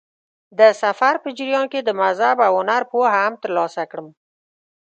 د 0.59 0.61
سفر 0.81 1.13
په 1.23 1.29
جریان 1.37 1.65
کې 1.73 1.79
د 1.83 1.89
مذهب 2.01 2.37
او 2.47 2.53
هنر 2.61 2.81
پوهه 2.91 3.19
هم 3.25 3.33
ترلاسه 3.43 3.83
کړم. 3.91 4.07